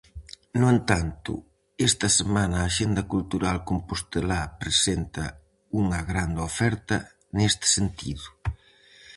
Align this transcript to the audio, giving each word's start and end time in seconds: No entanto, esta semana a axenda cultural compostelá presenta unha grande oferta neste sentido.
No 0.61 0.67
entanto, 0.75 1.31
esta 1.89 2.07
semana 2.19 2.55
a 2.59 2.67
axenda 2.69 3.03
cultural 3.13 3.57
compostelá 3.69 4.41
presenta 4.61 5.23
unha 5.81 5.99
grande 6.11 6.39
oferta 6.49 6.95
neste 7.37 7.65
sentido. 7.75 8.25